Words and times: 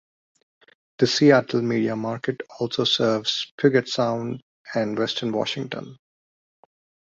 The 0.97 1.05
Seattle 1.05 1.61
media 1.61 1.95
market 1.95 2.41
also 2.59 2.85
serves 2.85 3.53
Puget 3.59 3.87
Sound 3.87 4.41
and 4.73 4.97
Western 4.97 5.31
Washington. 5.31 5.99